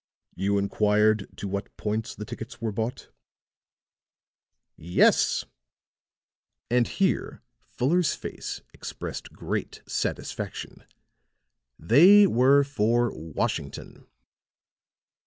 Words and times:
"You 0.33 0.57
inquired 0.57 1.29
to 1.37 1.47
what 1.47 1.77
points 1.77 2.15
the 2.15 2.25
tickets 2.25 2.59
were 2.59 2.71
bought?" 2.71 3.11
"Yes," 4.75 5.45
and 6.71 6.87
here 6.87 7.43
Fuller's 7.67 8.15
face 8.15 8.61
expressed 8.73 9.31
great 9.31 9.83
satisfaction. 9.87 10.85
"They 11.77 12.25
were 12.25 12.63
for 12.63 13.11
Washington." 13.13 14.07